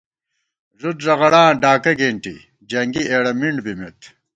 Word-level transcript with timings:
ݫُد 0.79 0.97
ݫغڑاں 1.05 1.49
ڈاکہ 1.61 1.93
کېنٹی، 1.99 2.35
جنگی 2.69 3.03
اېڑہ 3.11 3.31
مِنڈبِمېت 3.39 3.99